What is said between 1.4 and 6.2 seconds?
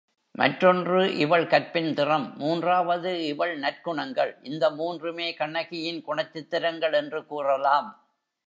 கற்பின் திறம் மூன்றாவது இவள் நற்குணங்கள் இந்த மூன்றுமே கண்ணகியின்